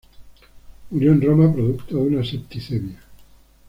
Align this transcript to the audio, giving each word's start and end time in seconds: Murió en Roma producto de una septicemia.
Murió 0.89 1.11
en 1.11 1.21
Roma 1.21 1.53
producto 1.53 1.97
de 1.97 2.01
una 2.01 2.23
septicemia. 2.25 2.99